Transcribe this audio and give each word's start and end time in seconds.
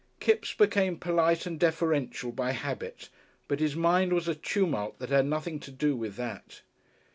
Kipps 0.19 0.55
became 0.55 0.97
polite 0.97 1.45
and 1.45 1.59
deferential 1.59 2.31
by 2.31 2.53
habit, 2.53 3.09
but 3.47 3.59
his 3.59 3.75
mind 3.75 4.13
was 4.13 4.27
a 4.27 4.33
tumult 4.33 4.97
that 4.97 5.09
had 5.11 5.27
nothing 5.27 5.59
to 5.59 5.69
do 5.69 5.95
with 5.95 6.15
that. 6.15 6.63